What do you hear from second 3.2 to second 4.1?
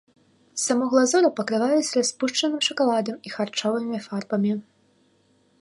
і харчовымі